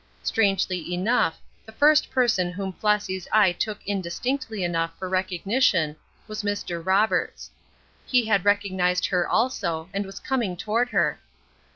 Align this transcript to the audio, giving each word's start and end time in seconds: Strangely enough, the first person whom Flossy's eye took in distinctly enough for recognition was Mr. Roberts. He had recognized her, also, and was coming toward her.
Strangely 0.23 0.91
enough, 0.95 1.39
the 1.63 1.71
first 1.71 2.09
person 2.09 2.51
whom 2.51 2.73
Flossy's 2.73 3.27
eye 3.31 3.51
took 3.51 3.85
in 3.85 4.01
distinctly 4.01 4.63
enough 4.63 4.97
for 4.97 5.07
recognition 5.07 5.95
was 6.27 6.41
Mr. 6.41 6.83
Roberts. 6.83 7.51
He 8.07 8.25
had 8.25 8.43
recognized 8.43 9.05
her, 9.05 9.27
also, 9.29 9.89
and 9.93 10.03
was 10.07 10.19
coming 10.19 10.57
toward 10.57 10.89
her. 10.89 11.19